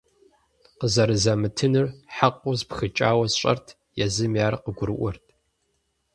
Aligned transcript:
Къызэрызамытынур 0.79 1.87
хьэкъыу 2.15 2.55
спхыкӀауэ 2.59 3.25
сщӀэрт, 3.31 3.67
езыми 4.05 4.39
ар 4.47 4.55
къыгурыӀуэрт. 4.63 5.25